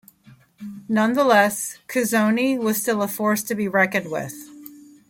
[0.89, 4.33] Nonetheless, Cuzzoni was still a force to be reckoned with.